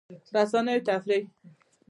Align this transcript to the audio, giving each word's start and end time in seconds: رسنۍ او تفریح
رسنۍ 0.35 0.73
او 0.77 0.81
تفریح 0.89 1.23